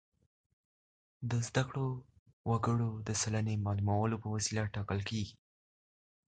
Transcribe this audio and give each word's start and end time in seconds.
د 1.29 1.31
زده 1.47 1.63
کړو 1.69 1.87
وګړو 2.49 2.91
د 3.07 3.09
سلنې 3.21 3.55
معلومولو 3.65 4.15
په 4.23 4.27
وسیله 4.35 4.71
ټاکل 4.75 4.99
کیږي. 5.09 5.35